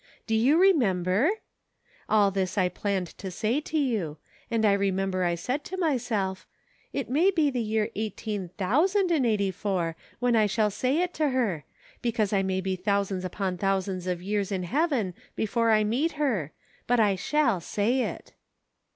[0.25, 1.29] Do you re member?"
[2.09, 4.17] All this I planned to say to you;
[4.49, 6.47] and I remember I said to myself:'
[6.91, 11.13] It may be the year eighteen thousand dixid eighty four when I shall say it
[11.13, 11.65] to her;
[12.01, 16.13] because I may be thousands upon thou sands of years in heaven before I meet
[16.13, 16.51] her;
[16.87, 18.33] but I shall say it.'